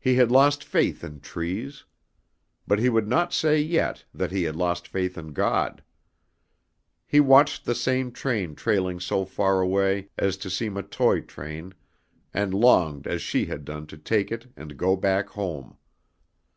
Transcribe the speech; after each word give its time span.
He 0.00 0.16
had 0.16 0.32
lost 0.32 0.64
faith 0.64 1.04
in 1.04 1.20
trees. 1.20 1.84
But 2.66 2.80
he 2.80 2.88
would 2.88 3.06
not 3.06 3.32
say 3.32 3.60
yet 3.60 4.04
that 4.12 4.32
he 4.32 4.42
had 4.42 4.56
lost 4.56 4.88
faith 4.88 5.16
in 5.16 5.32
God. 5.32 5.80
He 7.06 7.20
watched 7.20 7.64
the 7.64 7.76
same 7.76 8.10
train 8.10 8.56
trailing 8.56 8.98
so 8.98 9.24
far 9.24 9.60
away 9.60 10.08
as 10.18 10.36
to 10.38 10.50
seem 10.50 10.76
a 10.76 10.82
toy 10.82 11.20
train 11.20 11.72
and 12.32 12.52
longed 12.52 13.06
as 13.06 13.22
she 13.22 13.46
had 13.46 13.64
done 13.64 13.86
to 13.86 13.96
take 13.96 14.32
it 14.32 14.50
and 14.56 14.76
go 14.76 14.96
back 14.96 15.28
home. 15.28 15.76